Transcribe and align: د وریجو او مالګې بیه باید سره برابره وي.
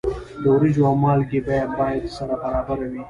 د 0.41 0.43
وریجو 0.55 0.83
او 0.89 0.95
مالګې 1.03 1.39
بیه 1.47 1.63
باید 1.79 2.03
سره 2.17 2.33
برابره 2.43 2.85
وي. 2.91 2.99